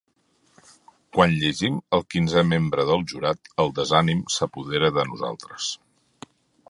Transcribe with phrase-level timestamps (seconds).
[1.17, 5.69] Quan llegim el quinzè membre del jurat el desànim s'apodera de nosaltres.